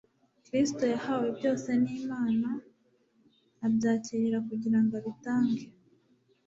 [0.45, 2.49] Kristo yahawe byose n'Imana,
[3.57, 5.63] kandi abyakirira kugira ngo abitange.